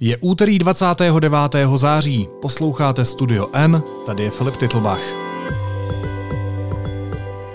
[0.00, 1.54] Je úterý 29.
[1.76, 5.00] září, posloucháte Studio N, tady je Filip Titlbach.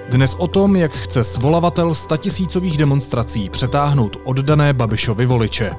[0.09, 5.71] Dnes o tom, jak chce svolavatel statisícových demonstrací přetáhnout oddané Babišovi voliče.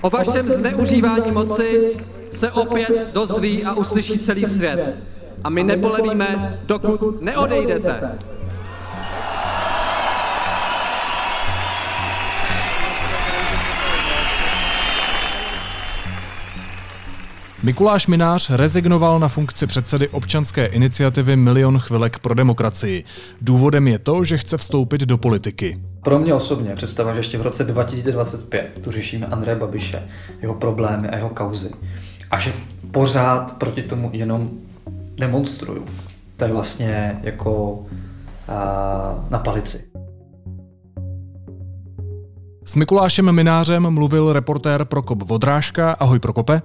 [0.00, 1.96] O vašem zneužívání moci
[2.30, 5.15] se opět dozví a uslyší celý svět.
[5.46, 8.18] A my nepolevíme, dokud neodejdete.
[17.62, 23.04] Mikuláš Minář rezignoval na funkci předsedy občanské iniciativy Milion chvilek pro demokracii.
[23.40, 25.80] Důvodem je to, že chce vstoupit do politiky.
[26.02, 30.02] Pro mě osobně představa, že ještě v roce 2025 tu řešíme Andreje Babiše,
[30.42, 31.70] jeho problémy a jeho kauzy.
[32.30, 32.52] A že
[32.90, 34.50] pořád proti tomu jenom
[35.18, 35.84] demonstruju.
[36.36, 37.82] To je vlastně jako
[39.30, 39.84] na palici.
[42.64, 45.92] S Mikulášem Minářem mluvil reportér Prokop Vodrážka.
[45.92, 46.62] Ahoj Prokope.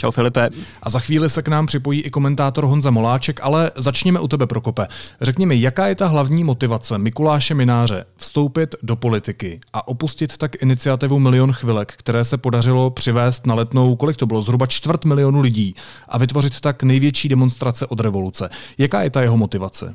[0.00, 0.48] Čau Filipe.
[0.82, 4.46] A za chvíli se k nám připojí i komentátor Honza Moláček, ale začněme u tebe,
[4.46, 4.86] Prokope.
[5.20, 10.62] Řekni mi, jaká je ta hlavní motivace Mikuláše Mináře vstoupit do politiky a opustit tak
[10.62, 15.40] iniciativu Milion chvilek, které se podařilo přivést na letnou, kolik to bylo, zhruba čtvrt milionu
[15.40, 15.74] lidí
[16.08, 18.50] a vytvořit tak největší demonstrace od revoluce.
[18.78, 19.94] Jaká je ta jeho motivace?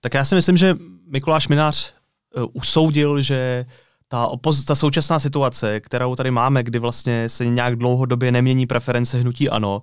[0.00, 0.76] Tak já si myslím, že
[1.06, 1.94] Mikuláš Minář
[2.36, 3.66] uh, usoudil, že
[4.12, 9.18] ta, opoz- ta současná situace, kterou tady máme, kdy vlastně se nějak dlouhodobě nemění preference
[9.18, 9.82] hnutí ano,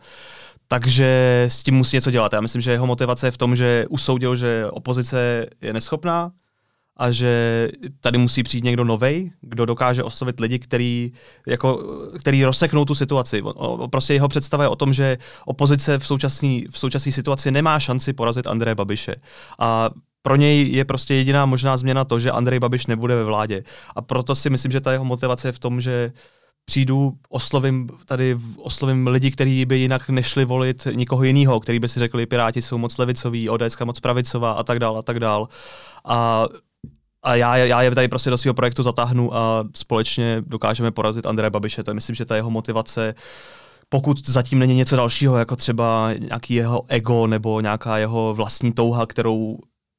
[0.68, 2.34] takže s tím musí něco dělat.
[2.34, 6.32] Já myslím, že jeho motivace je v tom, že usoudil, že opozice je neschopná
[6.98, 7.68] a že
[8.02, 11.12] tady musí přijít někdo novej, kdo dokáže oslovit lidi, který,
[11.48, 11.84] jako,
[12.20, 13.44] který rozseknou tu situaci.
[13.92, 18.14] Prostě jeho představa je o tom, že opozice v současné v současné situaci nemá šanci
[18.14, 19.16] porazit Andreje Babiše.
[19.60, 19.90] A
[20.28, 23.64] pro něj je prostě jediná možná změna to, že Andrej Babiš nebude ve vládě.
[23.96, 26.12] A proto si myslím, že ta jeho motivace je v tom, že
[26.66, 32.00] přijdu, oslovím tady oslovím lidi, kteří by jinak nešli volit nikoho jiného, který by si
[32.00, 35.48] řekli, Piráti jsou moc levicoví, ODS moc pravicová a tak dál a tak dál.
[36.06, 36.46] A
[37.24, 41.50] a já, já je tady prostě do svého projektu zatáhnu a společně dokážeme porazit Andreje
[41.50, 41.84] Babiše.
[41.84, 43.16] To je myslím, že ta jeho motivace
[43.90, 49.06] pokud zatím není něco dalšího, jako třeba nějaký jeho ego nebo nějaká jeho vlastní touha,
[49.06, 49.58] kterou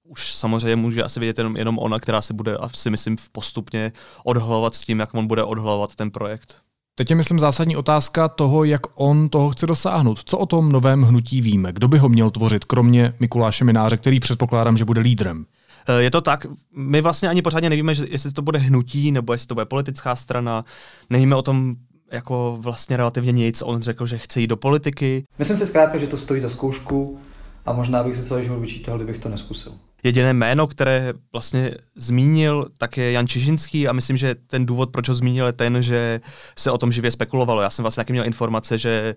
[0.09, 3.93] už samozřejmě může asi vidět jenom, jenom ona, která se bude asi myslím postupně
[4.25, 6.55] odhalovat s tím, jak on bude odhalovat ten projekt.
[6.95, 10.21] Teď je, myslím, zásadní otázka toho, jak on toho chce dosáhnout.
[10.25, 11.73] Co o tom novém hnutí víme?
[11.73, 15.47] Kdo by ho měl tvořit, kromě Mikuláše Mináře, který předpokládám, že bude lídrem?
[15.89, 16.47] Eh, je to tak,
[16.77, 20.65] my vlastně ani pořádně nevíme, jestli to bude hnutí nebo jestli to bude politická strana.
[21.11, 21.77] Nevíme o tom
[22.13, 23.63] jako vlastně relativně nic.
[23.63, 25.25] On řekl, že chce jít do politiky.
[25.39, 27.19] Myslím si zkrátka, že to stojí za zkoušku
[27.67, 29.73] a možná bych se celý život vyčítal, kdybych to neskusil.
[30.03, 35.09] Jediné jméno, které vlastně zmínil, tak je Jan Čižinský a myslím, že ten důvod, proč
[35.09, 36.20] ho zmínil, je ten, že
[36.59, 37.62] se o tom živě spekulovalo.
[37.62, 39.14] Já jsem vlastně taky měl informace, že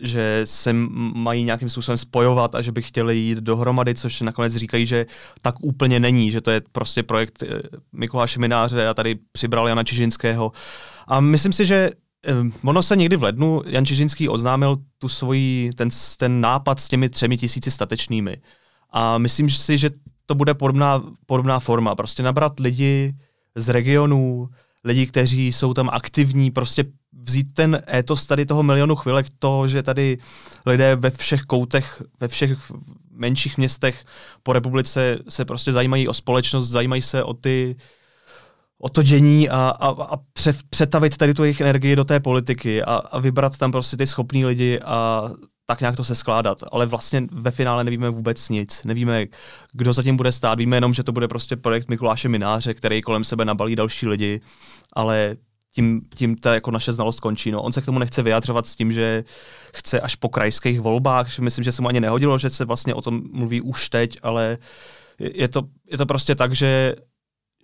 [0.00, 0.72] že se
[1.14, 5.06] mají nějakým způsobem spojovat a že by chtěli jít dohromady, což nakonec říkají, že
[5.42, 7.60] tak úplně není, že to je prostě projekt eh,
[7.92, 10.52] Mikuláše Mináře a tady přibral Jana Čižinského.
[11.06, 11.90] A myslím si, že
[12.26, 12.32] eh,
[12.64, 17.08] Ono se někdy v lednu Jan Čižinský oznámil tu svoji, ten, ten nápad s těmi
[17.08, 18.36] třemi tisíci statečnými.
[18.94, 19.90] A myslím si, že
[20.26, 21.94] to bude podobná, podobná forma.
[21.94, 23.14] Prostě nabrat lidi
[23.54, 24.48] z regionů,
[24.84, 26.84] lidi, kteří jsou tam aktivní, prostě
[27.22, 30.18] vzít ten étos tady toho milionu chvilek, to, že tady
[30.66, 32.72] lidé ve všech koutech, ve všech
[33.10, 34.04] menších městech
[34.42, 37.76] po republice se prostě zajímají o společnost, zajímají se o ty
[38.78, 42.82] o to dění a, a, a pře, přetavit tady tu jejich energii do té politiky
[42.82, 45.30] a, a vybrat tam prostě ty schopní lidi a
[45.66, 46.64] tak nějak to se skládat.
[46.72, 48.84] Ale vlastně ve finále nevíme vůbec nic.
[48.84, 49.26] Nevíme,
[49.72, 50.58] kdo zatím bude stát.
[50.58, 54.40] Víme jenom, že to bude prostě projekt Mikuláše Mináře, který kolem sebe nabalí další lidi,
[54.92, 55.36] ale
[55.74, 57.50] tím, tím ta jako naše znalost končí.
[57.50, 57.62] No.
[57.62, 59.24] On se k tomu nechce vyjadřovat s tím, že
[59.74, 61.38] chce až po krajských volbách.
[61.38, 64.58] Myslím, že se mu ani nehodilo, že se vlastně o tom mluví už teď, ale
[65.18, 66.94] je to, je to prostě tak, že,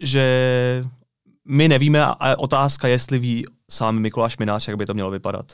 [0.01, 0.85] že
[1.49, 5.53] my nevíme a otázka, jestli ví sám Mikuláš Minář, jak by to mělo vypadat.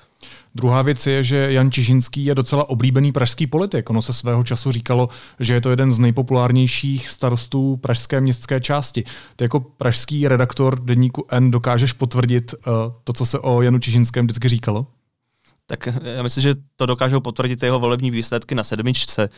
[0.54, 3.90] Druhá věc je, že Jan Čižinský je docela oblíbený pražský politik.
[3.90, 5.08] Ono se svého času říkalo,
[5.40, 9.04] že je to jeden z nejpopulárnějších starostů pražské městské části.
[9.36, 12.72] Ty jako pražský redaktor deníku N dokážeš potvrdit uh,
[13.04, 14.86] to, co se o Janu Čižinském vždycky říkalo?
[15.66, 19.28] Tak já myslím, že to dokážou potvrdit jeho volební výsledky na sedmičce.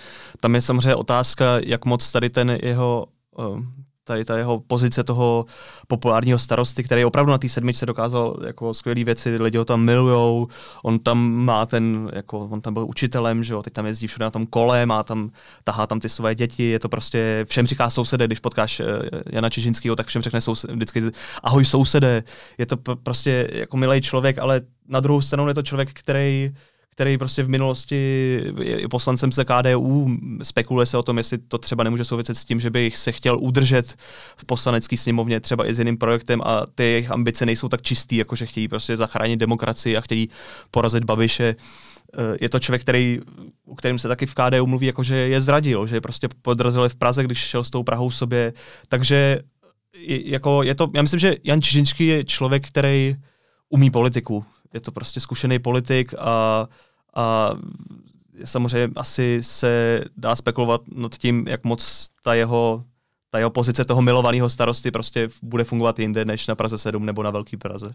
[0.41, 3.07] Tam je samozřejmě otázka, jak moc tady ten jeho
[3.39, 3.61] uh,
[4.09, 5.47] tady ta jeho pozice toho
[5.87, 10.49] populárního starosty, který opravdu na té sedmičce dokázal jako skvělé věci, lidi ho tam milujou,
[10.83, 14.25] on tam má ten, jako on tam byl učitelem, že jo, teď tam jezdí všude
[14.25, 15.31] na tom kole, má tam,
[15.65, 18.85] tahá tam ty své děti, je to prostě, všem říká sousede, když potkáš eh,
[19.33, 21.03] Jana Čižinského, tak všem řekne soused, vždycky
[21.43, 22.23] ahoj sousede,
[22.59, 26.53] je to prostě jako milý člověk, ale na druhou stranu je to člověk, který
[26.99, 27.97] který prostě v minulosti
[28.63, 30.09] je poslancem se KDU,
[30.43, 33.39] spekuluje se o tom, jestli to třeba nemůže souviset s tím, že by se chtěl
[33.41, 33.95] udržet
[34.37, 38.17] v poslanecké sněmovně třeba i s jiným projektem a ty jejich ambice nejsou tak čistý,
[38.17, 40.29] jako že chtějí prostě zachránit demokracii a chtějí
[40.71, 43.21] porazit Babiše eh, je to člověk, který,
[43.67, 46.89] o kterém se taky v KDU mluví, jako že je zradil, že je prostě podrazil
[46.89, 48.53] v Praze, když šel s tou Prahou sobě.
[48.89, 49.41] Takže
[50.09, 53.17] jako je to, já myslím, že Jan Čižinský je člověk, který
[53.69, 54.45] umí politiku.
[54.75, 56.67] Je to prostě zkušený politik a
[57.15, 57.55] a
[58.45, 62.85] samozřejmě asi se dá spekulovat nad tím, jak moc ta jeho,
[63.31, 67.23] ta jeho pozice toho milovaného starosty prostě bude fungovat jinde než na Praze 7 nebo
[67.23, 67.91] na Velký Praze.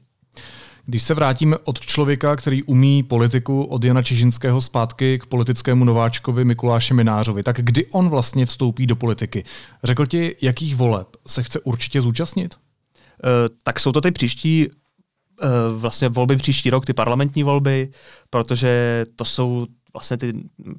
[0.86, 6.46] Když se vrátíme od člověka, který umí politiku od Jana Čižinského zpátky k politickému nováčkovi
[6.46, 9.44] Mikuláši Minářovi, tak kdy on vlastně vstoupí do politiky?
[9.84, 12.56] Řekl ti, jakých voleb se chce určitě zúčastnit?
[12.56, 13.30] Uh,
[13.64, 14.68] tak jsou to ty příští
[15.78, 17.90] vlastně volby příští rok, ty parlamentní volby,
[18.30, 20.34] protože to jsou vlastně ty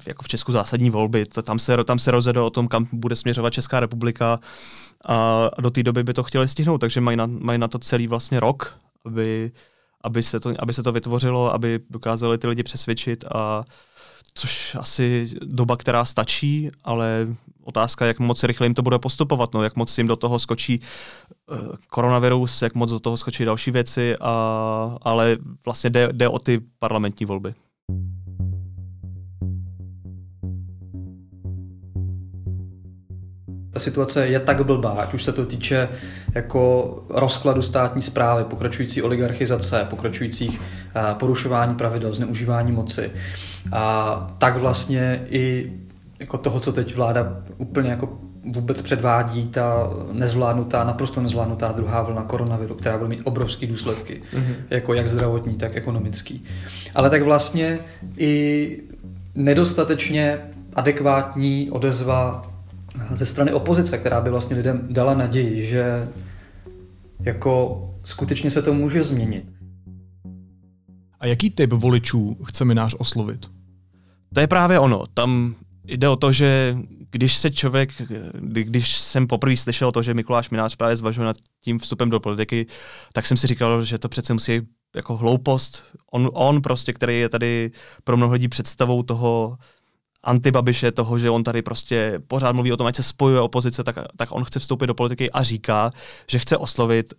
[0.07, 1.25] jako v Česku zásadní volby.
[1.25, 4.39] To, tam, se, tam se rozjede o tom, kam bude směřovat Česká republika
[5.05, 8.07] a do té doby by to chtěli stihnout, takže mají na, mají na to celý
[8.07, 9.51] vlastně rok, aby,
[10.01, 13.63] aby, se to, aby se to vytvořilo, aby dokázali ty lidi přesvědčit a
[14.33, 17.27] což asi doba, která stačí, ale
[17.65, 20.79] otázka, jak moc rychle jim to bude postupovat, no, jak moc jim do toho skočí
[21.51, 21.57] uh,
[21.89, 26.61] koronavirus, jak moc do toho skočí další věci, a, ale vlastně jde, jde o ty
[26.79, 27.53] parlamentní volby.
[33.75, 35.89] ta situace je tak blbá, ať už se to týče
[36.35, 43.11] jako rozkladu státní zprávy, pokračující oligarchizace, pokračujících uh, porušování pravidel, zneužívání moci.
[43.71, 45.71] A tak vlastně i
[46.19, 48.19] jako toho, co teď vláda úplně jako
[48.53, 54.55] vůbec předvádí, ta nezvládnutá, naprosto nezvládnutá druhá vlna koronaviru, která bude mít obrovské důsledky, mm-hmm.
[54.69, 56.43] jako jak zdravotní, tak ekonomický.
[56.95, 57.79] Ale tak vlastně
[58.17, 58.83] i
[59.35, 60.39] nedostatečně
[60.73, 62.51] adekvátní odezva
[63.13, 66.07] ze strany opozice, která by vlastně lidem dala naději, že
[67.19, 69.45] jako skutečně se to může změnit.
[71.19, 73.45] A jaký typ voličů chce Minář oslovit?
[74.33, 75.03] To je právě ono.
[75.13, 75.55] Tam
[75.87, 76.77] jde o to, že
[77.11, 77.89] když se člověk,
[78.41, 82.65] když jsem poprvé slyšel to, že Mikuláš Minář právě zvažuje nad tím vstupem do politiky,
[83.13, 84.61] tak jsem si říkal, že to přece musí
[84.95, 85.83] jako hloupost.
[86.11, 87.71] On, on prostě, který je tady
[88.03, 89.57] pro mnoho lidí představou toho
[90.23, 93.95] antibabiše, toho, že on tady prostě pořád mluví o tom, ať se spojuje opozice, tak,
[94.17, 95.91] tak on chce vstoupit do politiky a říká,
[96.29, 97.13] že chce oslovit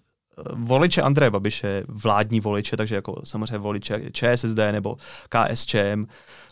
[0.52, 4.96] voliče Andreje Babiše, vládní voliče, takže jako samozřejmě voliče ČSSD nebo
[5.28, 6.06] KSČM,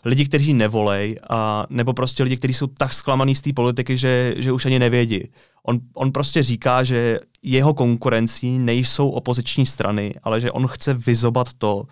[0.05, 4.33] lidi, kteří nevolej, a, nebo prostě lidi, kteří jsou tak zklamaný z té politiky, že,
[4.37, 5.21] že už ani nevědí.
[5.63, 11.53] On, on prostě říká, že jeho konkurencí nejsou opoziční strany, ale že on chce vyzobat
[11.57, 11.83] to,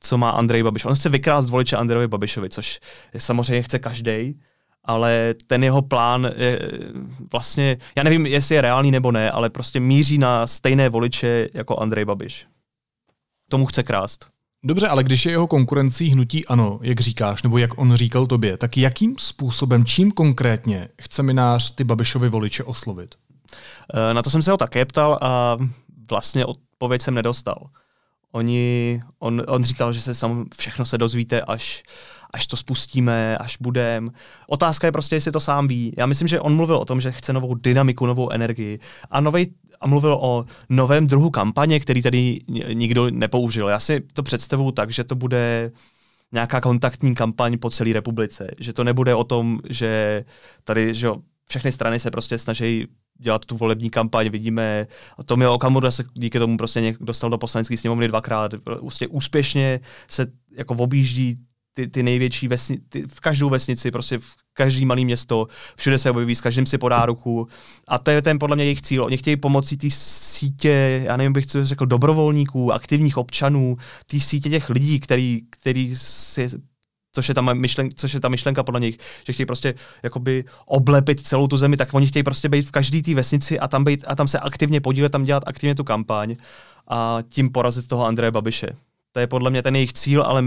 [0.00, 0.84] co má Andrej Babiš.
[0.84, 2.80] On chce vykrást voliče Andrejovi Babišovi, což
[3.18, 4.34] samozřejmě chce každý,
[4.84, 6.60] ale ten jeho plán je
[7.32, 11.80] vlastně, já nevím, jestli je reálný nebo ne, ale prostě míří na stejné voliče jako
[11.80, 12.46] Andrej Babiš.
[13.48, 14.26] Tomu chce krást.
[14.66, 18.56] Dobře, ale když je jeho konkurencí hnutí ano, jak říkáš, nebo jak on říkal tobě,
[18.56, 23.14] tak jakým způsobem, čím konkrétně chce minář ty Babišovi voliče oslovit?
[23.94, 25.56] Eh, na to jsem se ho také ptal a
[26.10, 27.66] vlastně odpověď jsem nedostal.
[28.32, 31.82] Oni, on, on říkal, že se sam, všechno se dozvíte, až,
[32.34, 34.08] až to spustíme, až budem.
[34.48, 35.94] Otázka je prostě, jestli to sám ví.
[35.98, 38.78] Já myslím, že on mluvil o tom, že chce novou dynamiku, novou energii
[39.10, 39.46] a novej,
[39.80, 42.38] a mluvil o novém druhu kampaně, který tady
[42.72, 43.68] nikdo nepoužil.
[43.68, 45.72] Já si to představuju tak, že to bude
[46.32, 48.50] nějaká kontaktní kampaň po celé republice.
[48.58, 50.24] Že to nebude o tom, že
[50.64, 51.08] tady že
[51.48, 52.86] všechny strany se prostě snaží
[53.18, 54.28] dělat tu volební kampaň.
[54.28, 54.86] Vidíme,
[55.26, 58.52] Tomio Okamura se díky tomu prostě dostal do poslanecké sněmovny dvakrát.
[58.64, 60.26] Prostě úspěšně se
[60.56, 61.36] jako objíždí
[61.74, 66.34] ty, ty největší vesnici, v každou vesnici, prostě v každý malý město, všude se objeví,
[66.34, 67.48] s každým si podá ruku.
[67.88, 69.04] A to je ten podle mě jejich cíl.
[69.04, 73.76] Oni chtějí pomocí té sítě, já nevím, bych řekl, dobrovolníků, aktivních občanů,
[74.06, 76.48] té sítě těch lidí, který, který si
[77.14, 81.20] což je, ta myšlen, což je ta myšlenka podle nich, že chtějí prostě jakoby oblepit
[81.20, 84.04] celou tu zemi, tak oni chtějí prostě být v každé té vesnici a tam, být,
[84.06, 86.36] a tam se aktivně podílet, tam dělat aktivně tu kampaň
[86.88, 88.68] a tím porazit toho Andreje Babiše.
[89.12, 90.42] To je podle mě ten jejich cíl, ale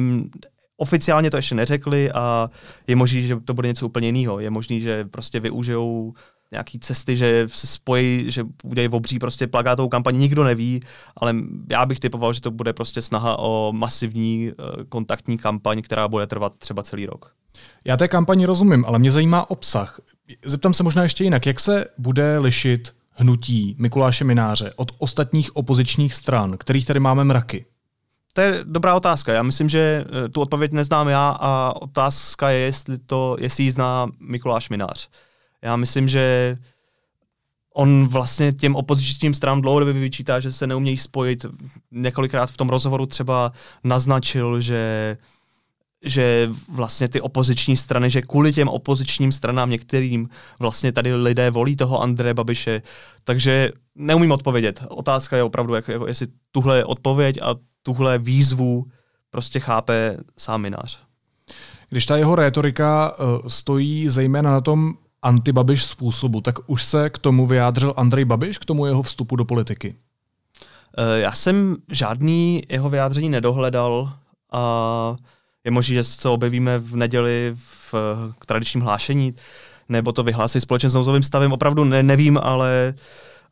[0.78, 2.50] Oficiálně to ještě neřekli a
[2.88, 4.40] je možný, že to bude něco úplně jiného.
[4.40, 6.14] Je možný, že prostě využijou
[6.52, 10.80] nějaký cesty, že se spojí, že udělají obří prostě plagátovou kampaň, nikdo neví,
[11.16, 11.36] ale
[11.70, 16.28] já bych typoval, že to bude prostě snaha o masivní uh, kontaktní kampaň, která bude
[16.28, 17.34] trvat třeba celý rok.
[17.86, 20.00] Já té kampani rozumím, ale mě zajímá obsah.
[20.46, 26.14] Zeptám se možná ještě jinak, jak se bude lišit hnutí Mikuláše Mináře od ostatních opozičních
[26.14, 27.66] stran, kterých tady máme mraky?
[28.38, 29.34] To je dobrá otázka.
[29.34, 33.72] Já myslím, že eh, tu odpověď neznám já a otázka je, jestli, to, jestli ji
[33.72, 35.10] zná Mikuláš Minář.
[35.62, 36.58] Já myslím, že
[37.74, 41.46] on vlastně těm opozičním stranám dlouhodobě vyčítá, že se neumějí spojit.
[41.91, 43.51] Několikrát v tom rozhovoru třeba
[43.84, 45.17] naznačil, že
[46.04, 51.75] že vlastně ty opoziční strany, že kvůli těm opozičním stranám některým vlastně tady lidé volí
[51.75, 52.82] toho Andreje Babiše,
[53.24, 54.84] takže neumím odpovědět.
[54.89, 58.86] Otázka je opravdu, jak, jako jestli tuhle odpověď a tuhle výzvu
[59.30, 61.00] prostě chápe sám Minář.
[61.89, 67.18] Když ta jeho rétorika uh, stojí zejména na tom antibabiš způsobu, tak už se k
[67.18, 69.96] tomu vyjádřil Andrej Babiš, k tomu jeho vstupu do politiky?
[70.98, 74.13] Uh, já jsem žádný jeho vyjádření nedohledal
[74.51, 75.16] a
[75.68, 77.94] je možné, že se to objevíme v neděli v
[78.40, 79.36] k tradičním hlášení,
[79.90, 82.94] nebo to vyhlásí společně s nouzovým stavem, opravdu ne, nevím, ale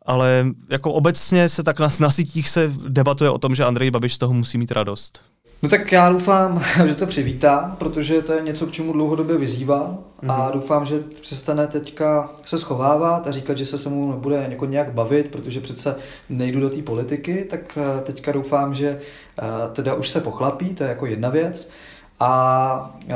[0.05, 4.13] ale jako obecně se tak na, na sítích se debatuje o tom, že Andrej Babiš
[4.13, 5.21] z toho musí mít radost.
[5.61, 9.97] No tak já doufám, že to přivítá, protože to je něco, k čemu dlouhodobě vyzývá
[10.23, 10.31] mm-hmm.
[10.31, 10.53] a mhm.
[10.53, 14.93] doufám, že přestane teďka se schovávat a říkat, že se se mu nebude jako nějak
[14.93, 15.95] bavit, protože přece
[16.29, 18.99] nejdu do té politiky, tak eh, teďka doufám, že
[19.39, 19.43] eh,
[19.73, 21.71] teda už se pochlapí, to je jako jedna věc
[22.19, 23.13] a uh,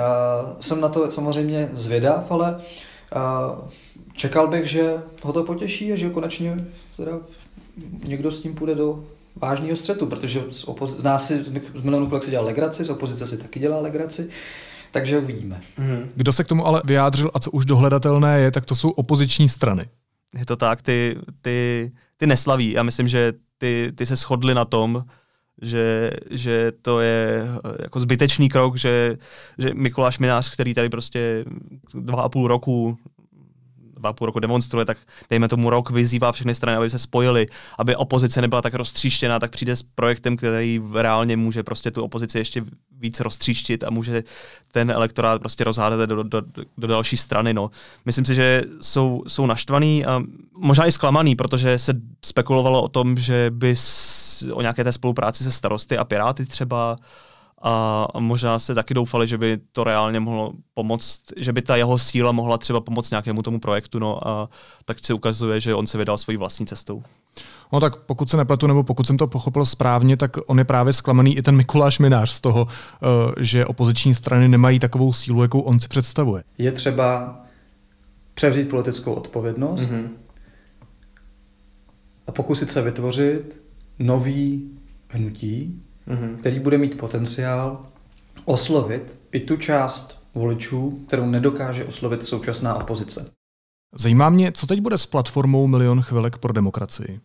[0.61, 3.69] jsem na to samozřejmě zvědav, ale uh,
[4.13, 6.65] čekal bych, že ho to potěší a že konečně
[6.97, 7.11] teda
[8.03, 9.03] někdo s tím půjde do
[9.35, 11.43] vážného střetu, protože z, opozi- z nás si,
[11.75, 14.29] z milionu kolek si dělal legraci, z opozice si taky dělá legraci,
[14.91, 15.61] takže uvidíme.
[15.77, 16.09] Mm.
[16.15, 19.49] Kdo se k tomu ale vyjádřil a co už dohledatelné je, tak to jsou opoziční
[19.49, 19.85] strany.
[20.37, 22.71] Je to tak, ty, ty, ty neslaví.
[22.71, 25.03] Já myslím, že ty, ty se shodli na tom,
[25.61, 29.17] že, že to je eh, jako zbytečný krok, že,
[29.57, 31.45] že Mikuláš Minář, který tady prostě
[31.93, 32.97] dva a půl roku
[33.99, 34.97] dva půl roku demonstruje, tak
[35.29, 37.47] dejme tomu rok vyzývá všechny strany, aby se spojili,
[37.77, 42.37] aby opozice nebyla tak roztříštěná, tak přijde s projektem, který reálně může prostě tu opozici
[42.37, 42.63] ještě
[42.99, 44.23] víc roztříštit a může
[44.71, 46.41] ten elektorát prostě rozhádat do, do,
[46.77, 47.53] do další strany.
[47.53, 47.71] No.
[48.05, 50.21] Myslím si, že jsou, jsou naštvaný a
[50.57, 51.93] možná i zklamaný, protože se
[52.25, 53.75] spekulovalo o tom, že by
[54.53, 56.95] o nějaké té spolupráci se starosty a piráty třeba
[57.61, 61.97] a možná se taky doufali, že by to reálně mohlo pomoct, že by ta jeho
[61.97, 64.49] síla mohla třeba pomoct nějakému tomu projektu, no a
[64.85, 67.03] tak se ukazuje, že on se vydal svojí vlastní cestou.
[67.73, 70.93] No tak pokud se nepletu, nebo pokud jsem to pochopil správně, tak on je právě
[70.93, 75.59] zklamaný i ten Mikuláš Minář z toho, eh, že opoziční strany nemají takovou sílu, jakou
[75.59, 76.43] on si představuje.
[76.57, 77.37] Je třeba
[78.33, 80.09] převzít politickou odpovědnost mm-hmm.
[82.27, 83.61] a pokusit se vytvořit
[83.99, 84.69] nový
[85.09, 86.37] hnutí, mm-hmm.
[86.37, 87.85] který bude mít potenciál
[88.45, 93.31] oslovit i tu část voličů, kterou nedokáže oslovit současná opozice.
[93.95, 97.19] Zajímá mě, co teď bude s platformou Milion chvilek pro demokracii.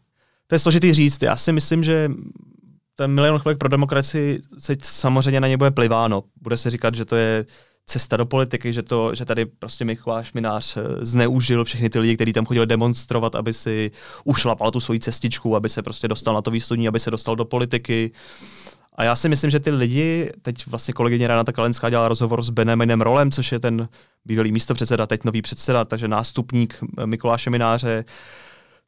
[0.46, 1.22] To je složitý říct.
[1.22, 2.10] Já si myslím, že
[2.94, 6.24] ten Milion chvilek pro demokracii se samozřejmě na ně bude pliváno.
[6.42, 7.46] Bude se říkat, že to je
[7.86, 12.14] cesta do politiky, že, to, že tady prostě Mikuláš Minář eh, zneužil všechny ty lidi,
[12.14, 13.90] kteří tam chodili demonstrovat, aby si
[14.24, 17.44] ušlapal tu svoji cestičku, aby se prostě dostal na to výstudní, aby se dostal do
[17.44, 18.12] politiky.
[18.96, 22.50] A já si myslím, že ty lidi, teď vlastně kolegyně Renata Kalenská dělala rozhovor s
[22.50, 23.88] Benjaminem Rolem, což je ten
[24.24, 28.04] bývalý místopředseda, teď nový předseda, takže nástupník Mikuláše Mináře,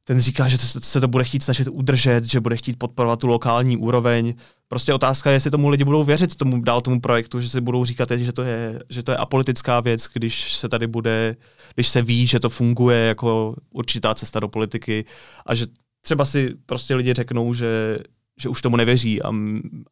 [0.04, 3.76] ten říká, že se to bude chtít snažit udržet, že bude chtít podporovat tu lokální
[3.76, 4.34] úroveň.
[4.68, 7.84] Prostě otázka je, jestli tomu lidi budou věřit tomu dál tomu projektu, že si budou
[7.84, 11.36] říkat, že to je, že to je apolitická věc, když se tady bude,
[11.74, 15.04] když se ví, že to funguje jako určitá cesta do politiky
[15.46, 15.66] a že
[16.00, 17.98] třeba si prostě lidi řeknou, že,
[18.40, 19.32] že už tomu nevěří a,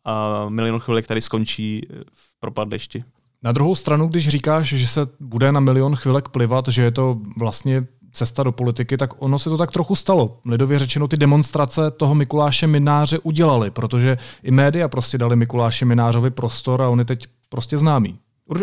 [0.05, 3.05] a milion chvilek tady skončí v propadlišti.
[3.43, 7.21] Na druhou stranu, když říkáš, že se bude na milion chvilek plivat, že je to
[7.39, 10.39] vlastně cesta do politiky, tak ono se to tak trochu stalo.
[10.47, 16.31] Lidově řečeno ty demonstrace toho Mikuláše Mináře udělali, protože i média prostě dali Mikuláše Minářovi
[16.31, 18.19] prostor a on je teď prostě známý.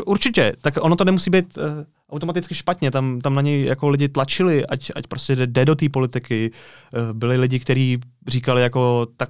[0.06, 1.64] Určitě, tak ono to nemusí být uh,
[2.10, 5.76] automaticky špatně, tam, tam na něj jako lidi tlačili, ať, ať prostě jde, jde do
[5.76, 6.52] té politiky.
[6.94, 9.30] Uh, byli lidi, kteří říkali jako, tak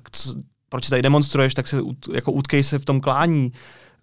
[0.70, 1.78] proč tady demonstruješ, tak se
[2.14, 3.52] jako utkej se v tom klání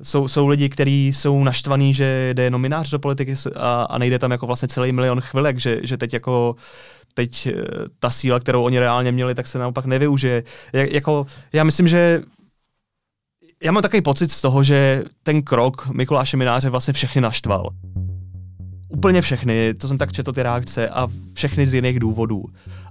[0.03, 4.31] jsou, jsou lidi, kteří jsou naštvaní, že jde nominář do politiky a, a nejde tam
[4.31, 6.57] jako vlastně celý milion chvilek, že, že teď jako
[7.15, 7.53] teď eh,
[7.99, 10.43] ta síla, kterou oni reálně měli, tak se naopak nevyužije.
[10.73, 12.23] Jak, jako, já myslím, že
[13.63, 17.71] já mám takový pocit z toho, že ten krok Mikuláše Mináře vlastně všechny naštval.
[18.89, 22.45] Úplně všechny, to jsem tak četl ty reakce a všechny z jiných důvodů.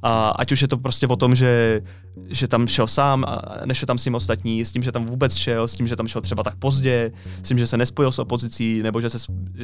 [0.04, 1.82] A ať už je to prostě o tom, že,
[2.30, 5.36] že tam šel sám a nešel tam s tím ostatní, s tím, že tam vůbec
[5.36, 7.12] šel, s tím, že tam šel třeba tak pozdě,
[7.44, 9.18] s tím, že se nespojil s opozicí, nebo že se,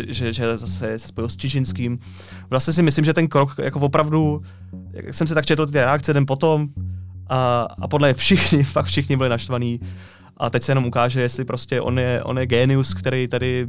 [0.07, 1.99] že, že zase se spojil s Čižinským.
[2.49, 4.41] Vlastně si myslím, že ten krok jako opravdu,
[4.93, 6.69] jak jsem si tak četl ty reakce den potom,
[7.29, 9.79] a, a podle všichni, fakt všichni byli naštvaní
[10.37, 13.67] a teď se jenom ukáže, jestli prostě on je, on je genius, který tady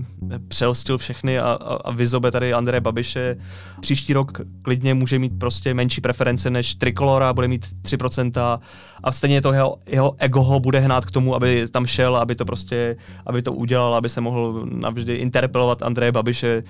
[0.48, 3.36] přelstil všechny a, a, a vyzobe tady Andreje Babiše.
[3.80, 8.60] Příští rok klidně může mít prostě menší preference než Trikolora, bude mít 3%
[9.04, 12.34] a stejně to jeho, jeho ego ho bude hnát k tomu, aby tam šel, aby
[12.34, 16.62] to prostě, aby to udělal, aby se mohl navždy interpelovat Andreje Babiše.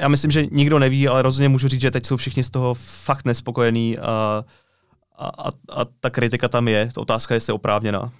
[0.00, 2.74] Já myslím, že nikdo neví, ale rozhodně můžu říct, že teď jsou všichni z toho
[2.74, 4.44] fakt nespokojení a,
[5.18, 6.88] a, a, a ta kritika tam je.
[6.94, 8.12] Ta otázka je, jestli oprávněná.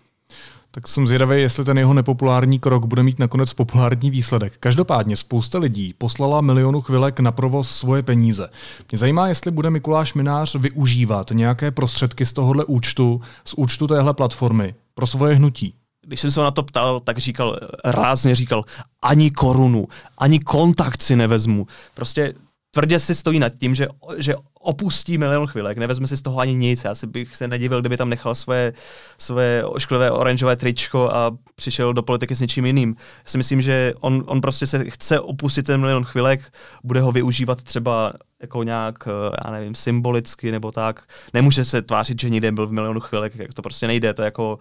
[0.71, 4.57] Tak jsem zvědavý, jestli ten jeho nepopulární krok bude mít nakonec populární výsledek.
[4.61, 8.49] Každopádně spousta lidí poslala milionu chvilek na provoz svoje peníze.
[8.91, 14.15] Mě zajímá, jestli bude Mikuláš Minář využívat nějaké prostředky z tohohle účtu, z účtu téhle
[14.15, 15.75] platformy pro svoje hnutí.
[16.07, 18.65] Když jsem se na to ptal, tak říkal, rázně říkal,
[19.03, 21.67] ani korunu, ani kontakt si nevezmu.
[21.95, 22.35] Prostě
[22.71, 24.35] tvrdě si stojí nad tím, že, že
[24.67, 26.85] opustí milion chvilek, nevezme si z toho ani nic.
[26.85, 28.73] Já si bych se nedivil, kdyby tam nechal své,
[29.19, 32.97] své ošklivé oranžové tričko a přišel do politiky s něčím jiným.
[32.99, 36.53] Já si myslím, že on, on prostě se chce opustit ten milion chvilek,
[36.85, 41.03] bude ho využívat třeba jako nějak, eh, já nevím, symbolicky nebo tak.
[41.35, 44.25] Nemůže se tvářit, že nikdy byl v milionu chvilek, jak to prostě nejde, to je
[44.25, 44.59] jako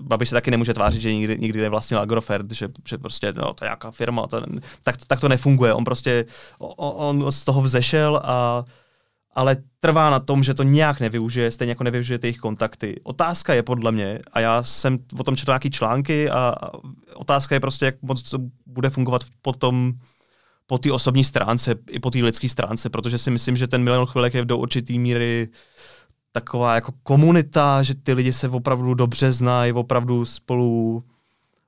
[0.00, 3.64] Babiš se taky nemůže tvářit, že nikdy, nikdy nevlastnil Agrofert, že, že prostě no, to
[3.64, 4.42] je nějaká firma, to,
[4.82, 5.74] tak, tak to nefunguje.
[5.74, 6.24] On prostě,
[6.58, 8.64] on, on z toho vzešel a
[9.34, 13.00] ale trvá na tom, že to nějak nevyužije, stejně jako nevyužije ty jejich kontakty.
[13.02, 16.54] Otázka je podle mě, a já jsem o tom četl nějaký články, a,
[17.14, 19.92] otázka je prostě, jak moc to bude fungovat potom
[20.66, 24.06] po té osobní stránce, i po té lidské stránce, protože si myslím, že ten milion
[24.06, 25.48] chvilek je do určitý míry
[26.32, 31.04] taková jako komunita, že ty lidi se opravdu dobře znají, opravdu spolu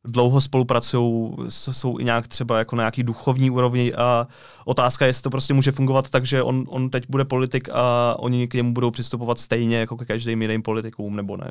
[0.06, 4.26] dlouho spolupracují, jsou i nějak třeba jako na nějaký duchovní úrovni a
[4.64, 8.16] otázka je, jestli to prostě může fungovat tak, že on, on teď bude politik a
[8.18, 11.50] oni k němu budou přistupovat stejně jako ke každým jiným politikům, nebo ne.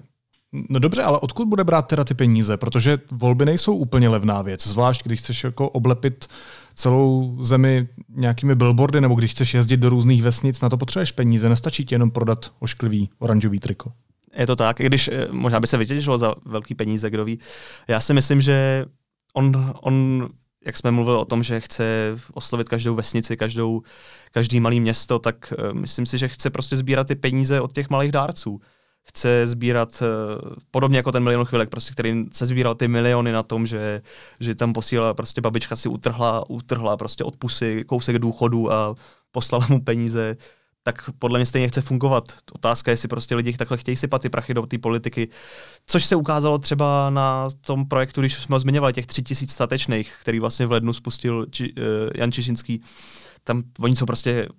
[0.70, 2.58] No dobře, ale odkud bude brát teda ty peníze?
[2.58, 6.26] Protože volby nejsou úplně levná věc, zvlášť když chceš jako oblepit
[6.76, 11.50] celou zemi nějakými billboardy, nebo když chceš jezdit do různých vesnic, na to potřebuješ peníze,
[11.50, 13.92] nestačí ti jenom prodat ošklivý oranžový triko.
[14.36, 17.40] Je to tak, i když eh, možná by se vytěžilo za velký peníze, kdo ví.
[17.88, 18.86] Já si myslím, že
[19.34, 20.28] on, on
[20.66, 23.82] jak jsme mluvili o tom, že chce oslovit každou vesnici, každou,
[24.32, 27.90] každý malý město, tak uh, myslím si, že chce prostě sbírat ty peníze od těch
[27.90, 28.60] malých dárců.
[29.08, 33.44] Chce sbírat, uh, podobně jako ten milion chvilek, prostě, který se sbíral ty miliony na
[33.44, 34.02] tom, že,
[34.40, 38.96] že tam posílala, prostě babička si utrhla, utrhla prostě od pusy kousek důchodu a
[39.32, 40.36] poslala mu peníze
[40.88, 42.24] tak podle mě stejně chce fungovat.
[42.54, 45.30] Otázka je, jestli prostě lidi takhle chtějí sypat ty prachy do té politiky.
[45.88, 50.40] Což se ukázalo třeba na tom projektu, když jsme zmiňovali, těch tři tisíc statečných, který
[50.40, 51.84] vlastně v lednu spustil Či, uh,
[52.16, 52.84] Jan Čižinský.
[53.44, 54.50] Tam oni jsou prostě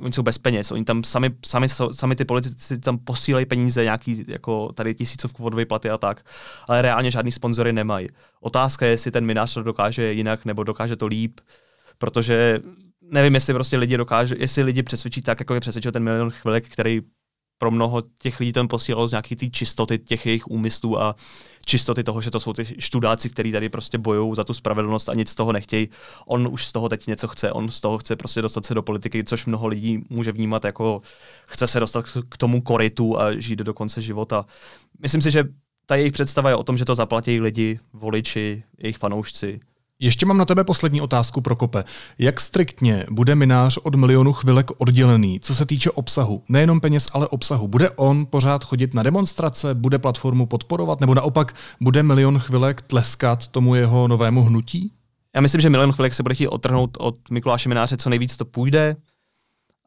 [0.00, 4.24] oni jsou bez peněz, oni tam sami, sami, sami ty politici tam posílají peníze, nějaký
[4.28, 6.26] jako tady tisícovku vodové platy a tak,
[6.68, 8.08] ale reálně žádný sponzory nemají.
[8.40, 11.40] Otázka je, jestli ten minář to dokáže jinak nebo dokáže to líp,
[11.98, 12.60] protože
[13.10, 16.68] nevím, jestli prostě lidi dokážou, jestli lidi přesvědčí tak, jako je přesvědčil ten milion chvilek,
[16.68, 17.02] který
[17.58, 21.14] pro mnoho těch lidí ten posílal z nějaký ty čistoty těch jejich úmyslů a
[21.64, 25.14] čistoty toho, že to jsou ty študáci, kteří tady prostě bojují za tu spravedlnost a
[25.14, 25.88] nic z toho nechtějí.
[26.26, 28.82] On už z toho teď něco chce, on z toho chce prostě dostat se do
[28.82, 31.02] politiky, což mnoho lidí může vnímat jako
[31.48, 34.46] chce se dostat k tomu koritu a žít do konce života.
[35.02, 35.44] Myslím si, že
[35.86, 39.60] ta jejich představa je o tom, že to zaplatí lidi, voliči, jejich fanoušci,
[39.98, 41.84] ještě mám na tebe poslední otázku, Prokope.
[42.18, 46.42] Jak striktně bude minář od milionu chvilek oddělený, co se týče obsahu?
[46.48, 47.68] Nejenom peněz, ale obsahu.
[47.68, 53.46] Bude on pořád chodit na demonstrace, bude platformu podporovat, nebo naopak bude milion chvilek tleskat
[53.46, 54.92] tomu jeho novému hnutí?
[55.34, 58.44] Já myslím, že milion chvilek se bude chtít odtrhnout od Mikuláše Mináře, co nejvíc to
[58.44, 58.96] půjde.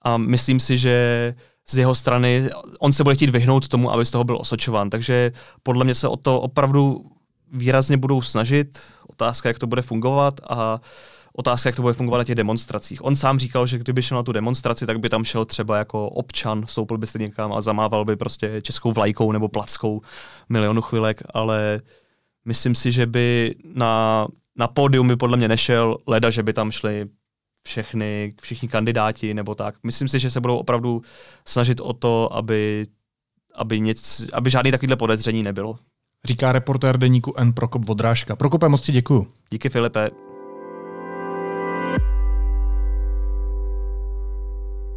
[0.02, 1.36] A myslím si, že
[1.68, 4.90] z jeho strany on se bude chtít vyhnout tomu, aby z toho byl osočován.
[4.90, 5.32] Takže
[5.64, 7.06] podle mě se o to opravdu
[7.54, 8.80] výrazně budou snažit.
[9.22, 10.82] Otázka, jak to bude fungovat a
[11.34, 13.06] otázka, jak to bude fungovat na těch demonstracích.
[13.06, 16.10] On sám říkal, že kdyby šel na tu demonstraci, tak by tam šel třeba jako
[16.10, 20.02] občan, stoupil by se někam a zamával by prostě českou vlajkou nebo plackou
[20.50, 21.82] milionu chvilek, ale
[22.46, 26.72] myslím si, že by na, na pódium by podle mě nešel, leda, že by tam
[26.72, 27.06] šli
[27.64, 29.76] všechny, všichni kandidáti nebo tak.
[29.84, 31.02] Myslím si, že se budou opravdu
[31.46, 32.86] snažit o to, aby,
[33.56, 35.80] aby, nic, aby žádný takovýhle podezření nebylo
[36.26, 37.54] říká reportér deníku N.
[37.54, 38.36] Prokop Vodrážka.
[38.36, 39.28] Prokope, moc ti děkuju.
[39.50, 40.10] Díky Filipe.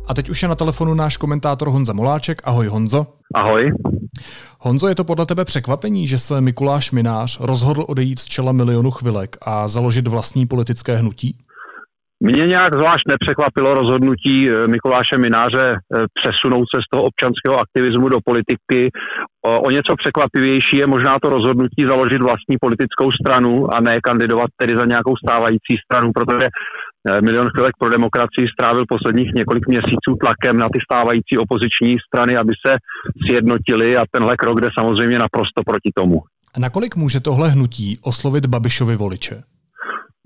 [0.07, 2.43] A teď už je na telefonu náš komentátor Honza Moláček.
[2.45, 3.07] Ahoj Honzo.
[3.35, 3.73] Ahoj.
[4.59, 8.91] Honzo, je to podle tebe překvapení, že se Mikuláš Minář rozhodl odejít z čela milionu
[8.91, 11.39] chvilek a založit vlastní politické hnutí?
[12.25, 18.09] Mě nějak zvlášť nepřekvapilo rozhodnutí eh, Mikuláše Mináře eh, přesunout se z toho občanského aktivismu
[18.09, 18.91] do politiky.
[19.47, 24.77] O, něco překvapivější je možná to rozhodnutí založit vlastní politickou stranu a ne kandidovat tedy
[24.77, 30.57] za nějakou stávající stranu, protože eh, Milion chvilek pro demokracii strávil posledních několik měsíců tlakem
[30.57, 32.77] na ty stávající opoziční strany, aby se
[33.27, 36.21] sjednotili a tenhle krok jde samozřejmě naprosto proti tomu.
[36.59, 39.43] Nakolik může tohle hnutí oslovit Babišovi voliče?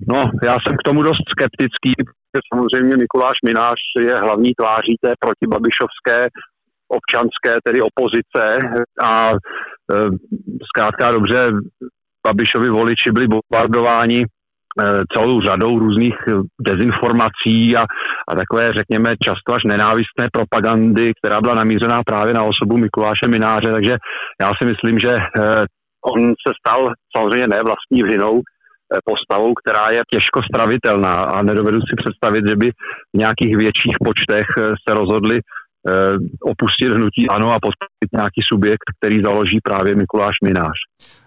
[0.08, 5.12] No, já jsem k tomu dost skeptický, protože samozřejmě Mikuláš Minář je hlavní tváří té
[5.20, 6.28] protibabišovské
[6.88, 8.58] občanské, tedy opozice.
[9.02, 9.34] A e,
[10.68, 11.48] zkrátka dobře
[12.26, 14.26] Babišovi voliči byli bombardováni e,
[15.12, 16.16] celou řadou různých
[16.60, 17.84] dezinformací a,
[18.28, 23.72] a takové, řekněme, často až nenávistné propagandy, která byla namířená právě na osobu Mikuláše Mináře,
[23.72, 23.96] takže
[24.40, 25.20] já si myslím, že e,
[26.14, 28.42] on se stal samozřejmě ne vlastní vinou,
[29.04, 31.14] postavou, která je těžko stravitelná.
[31.14, 32.70] A nedovedu si představit, že by
[33.14, 35.42] v nějakých větších počtech eh, se rozhodli eh,
[36.42, 40.78] opustit hnutí ANO a podpořit nějaký subjekt, který založí právě Mikuláš Minář.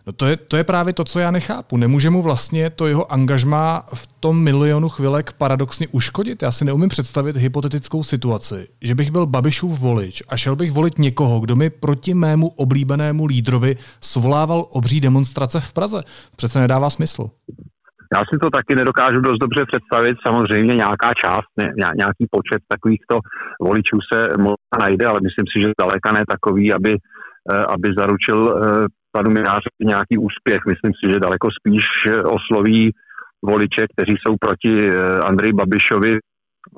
[0.07, 1.77] No to je, to je právě to, co já nechápu.
[1.77, 6.43] Nemůže mu vlastně to jeho angažmá v tom milionu chvilek paradoxně uškodit?
[6.43, 10.99] Já si neumím představit hypotetickou situaci, že bych byl Babišův volič a šel bych volit
[10.99, 16.03] někoho, kdo mi proti mému oblíbenému lídrovi svolával obří demonstrace v Praze.
[16.35, 17.29] Přece nedává smysl.
[18.15, 20.17] Já si to taky nedokážu dost dobře představit.
[20.27, 23.19] Samozřejmě nějaká část, ne, nějaký počet takovýchto
[23.61, 26.97] voličů se možná najde, ale myslím si, že zdaleka ne takový, aby,
[27.51, 30.61] eh, aby zaručil eh, panu Minářovi nějaký úspěch.
[30.67, 32.91] Myslím si, že daleko spíš eh, osloví
[33.45, 34.91] voliče, kteří jsou proti
[35.23, 36.19] Andreji Babišovi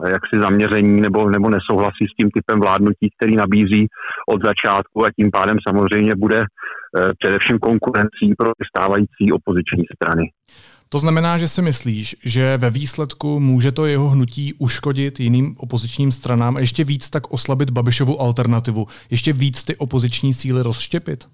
[0.08, 3.88] jaksi zaměření nebo, nebo nesouhlasí s tím typem vládnutí, který nabízí
[4.30, 6.46] od začátku a tím pádem samozřejmě bude
[7.20, 10.30] především konkurencí pro stávající opoziční strany.
[10.92, 16.12] To znamená, že si myslíš, že ve výsledku může to jeho hnutí uškodit jiným opozičním
[16.12, 21.28] stranám a ještě víc tak oslabit Babišovu alternativu, ještě víc ty opoziční síly rozštěpit?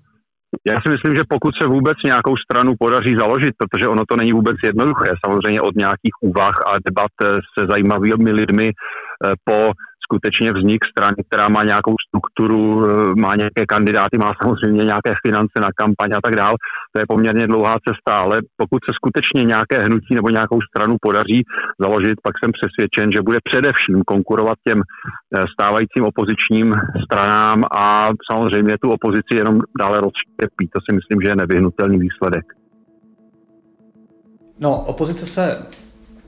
[0.67, 4.31] Já si myslím, že pokud se vůbec nějakou stranu podaří založit, protože ono to není
[4.31, 7.11] vůbec jednoduché, samozřejmě od nějakých úvah a debat
[7.59, 9.71] se zajímavými lidmi eh, po
[10.07, 15.59] skutečně vznik strany, která má nějakou strukturu, eh, má nějaké kandidáty, má samozřejmě nějaké finance
[15.61, 16.55] na kampaň a tak dál.
[16.91, 21.43] To je poměrně dlouhá cesta, ale pokud se skutečně nějaké hnutí nebo nějakou stranu podaří
[21.79, 26.75] založit, pak jsem přesvědčen, že bude především konkurovat těm eh, stávajícím opozičním
[27.05, 30.67] stranám a samozřejmě tu opozici jenom dále rozštěpí.
[30.73, 32.45] To si myslím, že je nevyhnutelný výsledek.
[34.59, 35.67] No, opozice se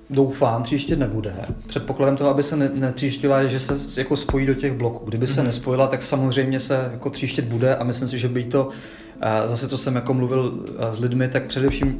[0.10, 1.34] doufám, příště nebude.
[1.67, 5.06] Předpokladem toho, aby se netříštila, je, že se jako spojí do těch bloků.
[5.06, 5.45] Kdyby se mm-hmm.
[5.45, 8.69] nespojila, tak samozřejmě se jako tříštit bude a myslím si, že by to,
[9.45, 12.00] zase to jsem jako mluvil s lidmi, tak především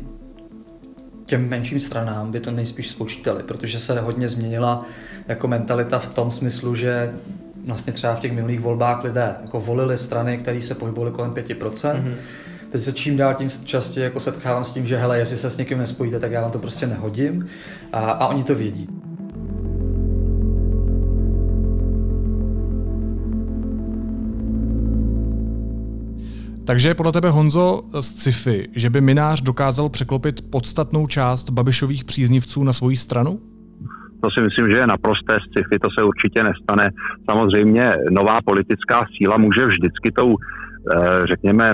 [1.26, 4.86] těm menším stranám by to nejspíš spočítali, protože se hodně změnila
[5.28, 7.13] jako mentalita v tom smyslu, že
[7.65, 11.74] vlastně třeba v těch minulých volbách lidé jako volili strany, které se pohybovaly kolem 5%,
[11.74, 12.15] mm-hmm
[12.72, 15.58] Teď se čím dál tím častěji jako setkávám s tím, že hele, jestli se s
[15.58, 17.48] někým nespojíte, tak já vám to prostě nehodím
[17.94, 18.90] a, a oni to vědí.
[26.66, 32.06] Takže je podle tebe, Honzo, z sci-fi, že by Minář dokázal překlopit podstatnou část Babišových
[32.06, 33.40] příznivců na svoji stranu?
[34.22, 36.90] To si myslím, že je naprosté sci-fi, to se určitě nestane.
[37.30, 41.74] Samozřejmě nová politická síla může vždycky tou, eh, řekněme,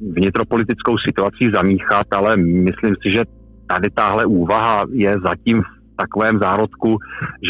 [0.00, 3.24] vnitropolitickou situací zamíchat, ale myslím si, že
[3.66, 6.98] tady tahle úvaha je zatím v takovém zárodku,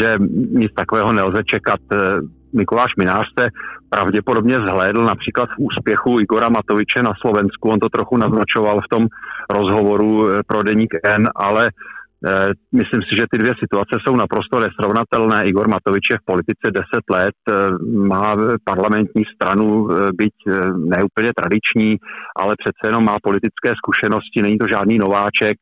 [0.01, 0.15] že
[0.51, 1.79] nic takového nelze čekat.
[2.53, 3.47] Mikuláš Minář se
[3.89, 7.69] pravděpodobně zhlédl například v úspěchu Igora Matoviče na Slovensku.
[7.69, 9.07] On to trochu naznačoval v tom
[9.49, 11.71] rozhovoru pro Deník N, ale Eh,
[12.71, 15.47] myslím si, že ty dvě situace jsou naprosto nesrovnatelné.
[15.47, 17.53] Igor Matovič je v politice 10 let, eh,
[18.13, 20.35] má parlamentní stranu, eh, byť
[20.77, 21.97] neúplně tradiční,
[22.35, 25.57] ale přece jenom má politické zkušenosti, není to žádný nováček.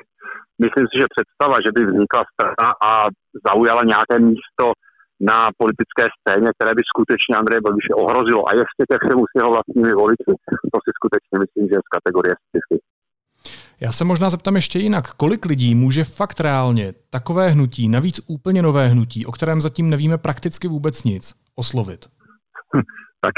[0.66, 2.92] Myslím si, že představa, že by vznikla strana a
[3.48, 4.66] zaujala nějaké místo
[5.32, 9.50] na politické scéně, které by skutečně Andreje Babiše ohrozilo a ještě ke všemu s jeho
[9.52, 10.32] vlastními voliči,
[10.74, 12.60] to si skutečně myslím, že je z kategorie sci
[13.80, 15.14] já se možná zeptám ještě jinak.
[15.14, 20.18] Kolik lidí může fakt reálně takové hnutí, navíc úplně nové hnutí, o kterém zatím nevíme
[20.18, 22.06] prakticky vůbec nic, oslovit?
[23.22, 23.34] Tak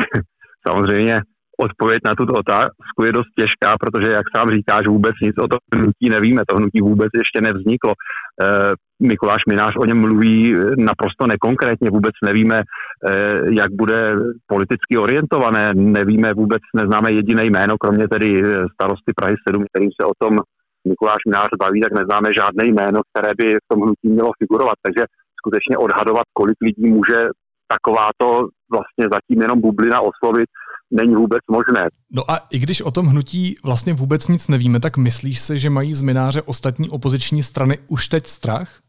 [0.68, 1.22] samozřejmě
[1.60, 5.60] odpověď na tuto otázku je dost těžká, protože, jak sám říkáš, vůbec nic o tom
[5.76, 6.42] hnutí nevíme.
[6.48, 7.94] To hnutí vůbec ještě nevzniklo.
[8.42, 14.16] Eh, Mikuláš Minář o něm mluví naprosto nekonkrétně, vůbec nevíme, eh, jak bude
[14.48, 20.14] politicky orientované, nevíme vůbec, neznáme jediné jméno, kromě tedy starosty Prahy 7, kterým se o
[20.18, 20.40] tom
[20.88, 24.76] Mikuláš Minář baví, tak neznáme žádné jméno, které by v tom hnutí mělo figurovat.
[24.82, 25.06] Takže
[25.42, 27.30] skutečně odhadovat, kolik lidí může
[27.74, 30.50] takováto vlastně zatím jenom bublina oslovit,
[30.92, 31.90] není vůbec možné.
[32.12, 35.70] No a i když o tom hnutí vlastně vůbec nic nevíme, tak myslíš si, že
[35.70, 38.82] mají z Mináře ostatní opoziční strany už teď strach?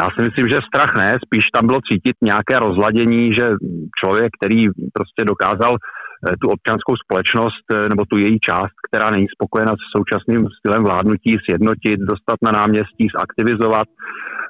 [0.00, 3.50] Já si myslím, že strach ne, spíš tam bylo cítit nějaké rozladění, že
[4.04, 9.26] člověk, který prostě dokázal eh, tu občanskou společnost eh, nebo tu její část, která není
[9.34, 13.88] spokojena s současným stylem vládnutí, sjednotit, dostat na náměstí, zaktivizovat,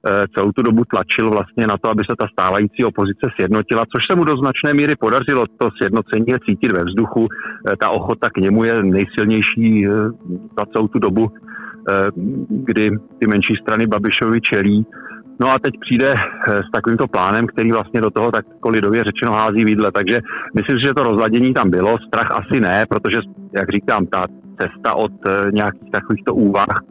[0.07, 4.07] Eh, celou tu dobu tlačil vlastně na to, aby se ta stávající opozice sjednotila, což
[4.11, 5.47] se mu do značné míry podařilo.
[5.59, 7.27] To sjednocení je cítit ve vzduchu,
[7.81, 9.87] ta ochota k němu je nejsilnější
[10.59, 11.29] za celou tu dobu,
[12.49, 14.87] kdy ty menší strany Babišovi čelí.
[15.41, 16.15] No a teď přijde
[16.47, 19.93] s takovýmto plánem, který vlastně do toho tak lidově řečeno hází výdle.
[19.93, 20.21] Takže
[20.55, 23.21] myslím si, že to rozladění tam bylo, strach asi ne, protože,
[23.53, 24.23] jak říkám, ta
[24.61, 25.13] cesta od
[25.53, 26.83] nějakých takovýchto úvah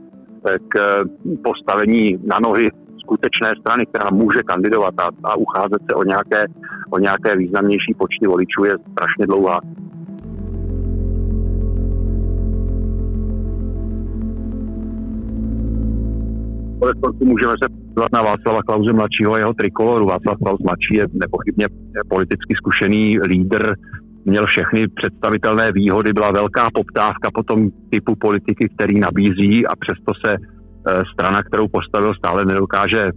[0.70, 1.04] k
[1.44, 6.46] postavení na nohy skutečné strany, která může kandidovat a, a ucházet se o nějaké,
[6.90, 9.60] o nějaké významnější počty voličů, je strašně dlouhá.
[16.80, 20.06] Konec můžeme se podívat na Václava Klauze mladšího a jeho trikoloru.
[20.06, 21.68] Václav Klaus mladší je nepochybně
[22.10, 23.76] politicky zkušený lídr,
[24.26, 30.12] měl všechny představitelné výhody, byla velká poptávka po tom typu politiky, který nabízí a přesto
[30.26, 30.38] se
[30.90, 33.12] Eh, strana, kterou postavil, stále nedokáže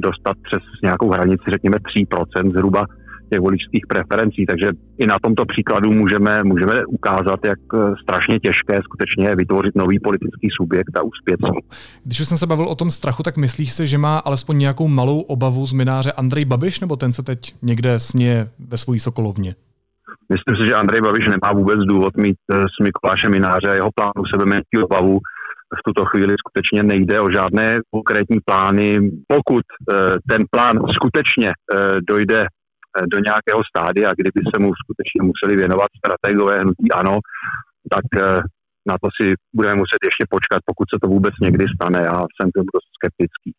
[0.00, 2.86] dostat přes nějakou hranici, řekněme 3% zhruba
[3.30, 4.46] těch voličských preferencí.
[4.46, 9.74] Takže i na tomto příkladu můžeme, můžeme ukázat, jak eh, strašně těžké skutečně je vytvořit
[9.74, 11.40] nový politický subjekt a uspět.
[12.04, 14.88] Když už jsem se bavil o tom strachu, tak myslíš si, že má alespoň nějakou
[14.88, 19.54] malou obavu z mináře Andrej Babiš, nebo ten se teď někde směje ve svojí sokolovně?
[20.32, 23.90] Myslím si, že Andrej Babiš nemá vůbec důvod mít eh, s Mikulášem Mináře a jeho
[23.94, 25.18] plánu sebe obavu
[25.78, 29.10] v tuto chvíli skutečně nejde o žádné konkrétní plány.
[29.28, 29.94] Pokud eh,
[30.30, 31.52] ten plán skutečně
[32.08, 32.46] dojde
[33.12, 37.14] do nějakého stádia, kdyby se mu skutečně museli věnovat strategové hnutí ano,
[37.94, 38.06] tak
[38.88, 42.00] na to si budeme muset ještě počkat, pokud se to vůbec někdy stane.
[42.02, 43.50] Já jsem tomu dost skeptický.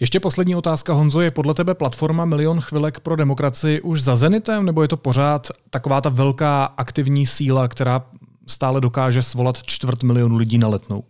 [0.00, 4.64] Ještě poslední otázka, Honzo, je podle tebe platforma Milion chvilek pro demokracii už za Zenitem,
[4.64, 8.00] nebo je to pořád taková ta velká aktivní síla, která
[8.46, 11.04] stále dokáže svolat čtvrt milionu lidí na letnou?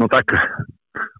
[0.00, 0.24] No tak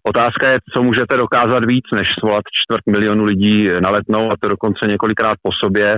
[0.07, 4.49] otázka je, co můžete dokázat víc, než svolat čtvrt milionu lidí na letnou a to
[4.49, 5.97] dokonce několikrát po sobě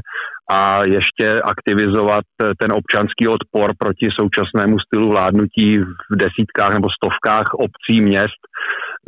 [0.51, 8.01] a ještě aktivizovat ten občanský odpor proti současnému stylu vládnutí v desítkách nebo stovkách obcí,
[8.01, 8.41] měst.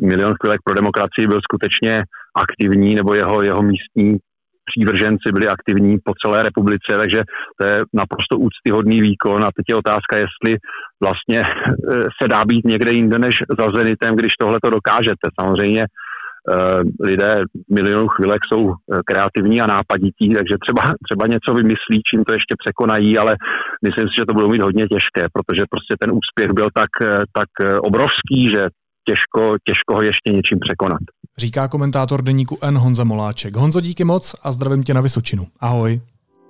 [0.01, 2.03] Milion chvilek pro demokracii byl skutečně
[2.35, 4.17] aktivní, nebo jeho, jeho místní
[4.65, 7.23] přívrženci byli aktivní po celé republice, takže
[7.59, 10.57] to je naprosto úctyhodný výkon a teď je otázka, jestli
[11.03, 15.25] vlastně eh, se dá být někde jinde než za Zenitem, když tohle to dokážete.
[15.39, 21.97] Samozřejmě eh, lidé milionů chvílek jsou eh, kreativní a nápadití, takže třeba, třeba něco vymyslí,
[22.09, 23.35] čím to ještě překonají, ale
[23.83, 26.89] myslím si, že to budou mít hodně těžké, protože prostě ten úspěch byl tak,
[27.33, 27.49] tak
[27.81, 28.67] obrovský, že
[29.07, 31.01] těžko, těžko ho ještě něčím překonat.
[31.37, 33.55] Říká komentátor deníku N Honza Moláček.
[33.55, 35.47] Honzo, díky moc a zdravím tě na Vysočinu.
[35.59, 36.01] Ahoj.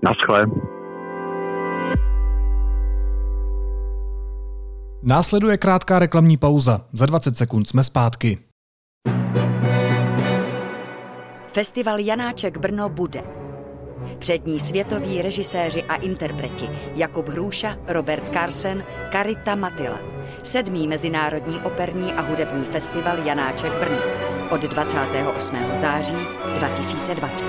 [0.04, 0.46] Naschle.
[5.04, 6.82] Následuje krátká reklamní pauza.
[6.94, 8.38] Za 20 sekund jsme zpátky.
[11.54, 13.45] Festival Janáček Brno bude.
[14.20, 20.00] Přední světoví režiséři a interpreti Jakub Hrůša, Robert Carsen, Karita Matila.
[20.44, 23.98] Sedmý mezinárodní operní a hudební festival Janáček Brno
[24.50, 25.58] od 28.
[25.76, 26.16] září
[26.58, 27.46] 2020.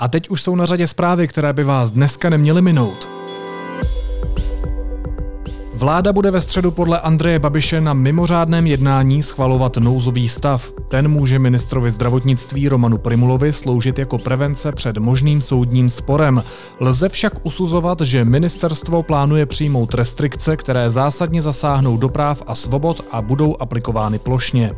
[0.00, 3.23] A teď už jsou na řadě zprávy, které by vás dneska neměly minout.
[5.76, 10.72] Vláda bude ve středu podle Andreje Babiše na mimořádném jednání schvalovat nouzový stav.
[10.88, 16.42] Ten může ministrovi zdravotnictví Romanu Primulovi sloužit jako prevence před možným soudním sporem.
[16.80, 23.04] Lze však usuzovat, že ministerstvo plánuje přijmout restrikce, které zásadně zasáhnou do práv a svobod
[23.10, 24.74] a budou aplikovány plošně.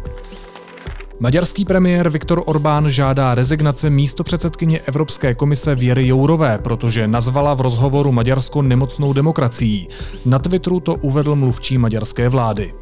[1.21, 7.61] Maďarský premiér Viktor Orbán žádá rezignace místo předsedkyně Evropské komise Věry Jourové, protože nazvala v
[7.61, 9.89] rozhovoru Maďarsko nemocnou demokracií.
[10.27, 12.75] Na Twitteru to uvedl mluvčí maďarské vlády.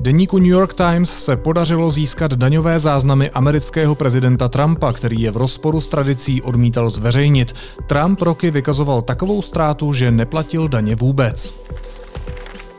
[0.00, 5.36] Deníku New York Times se podařilo získat daňové záznamy amerického prezidenta Trumpa, který je v
[5.36, 7.54] rozporu s tradicí odmítal zveřejnit.
[7.86, 11.54] Trump roky vykazoval takovou ztrátu, že neplatil daně vůbec.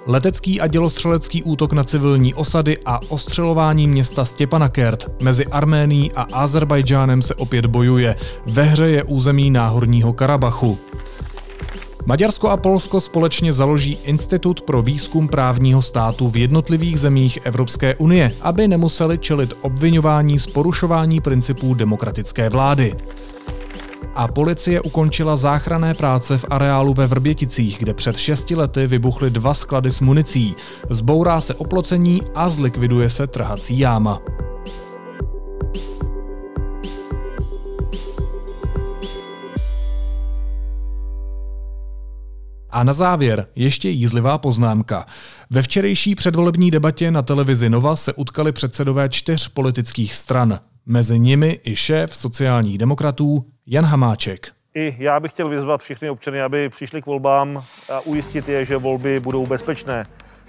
[0.06, 7.22] Letecký a dělostřelecký útok na civilní osady a ostřelování města Stepanakert mezi Arménií a Azerbajdžánem
[7.22, 8.16] se opět bojuje.
[8.46, 10.80] Ve hře je území Náhorního Karabachu.
[12.06, 18.34] Maďarsko a Polsko společně založí Institut pro výzkum právního státu v jednotlivých zemích Evropské unie,
[18.42, 22.96] aby nemuseli čelit obvinování z porušování principů demokratické vlády.
[24.16, 29.54] A policie ukončila záchranné práce v areálu ve Vrběticích, kde před šesti lety vybuchly dva
[29.54, 30.56] sklady s municí.
[30.90, 34.22] Zbourá se oplocení a zlikviduje se trhací jáma.
[42.70, 45.06] A na závěr ještě jízlivá poznámka.
[45.50, 50.60] Ve včerejší předvolební debatě na televizi Nova se utkali předsedové čtyř politických stran.
[50.86, 54.52] Mezi nimi i šéf sociálních demokratů Jan Hamáček.
[54.76, 58.78] I já bych chtěl vyzvat všechny občany, aby přišli k volbám a ujistit je, že
[58.78, 60.06] volby budou bezpečné.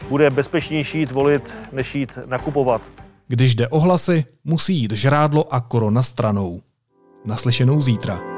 [0.08, 2.82] Bude bezpečnější jít volit, než jít nakupovat.
[3.28, 6.62] Když jde o hlasy, musí jít žrádlo a korona stranou.
[7.24, 8.31] Naslyšenou zítra.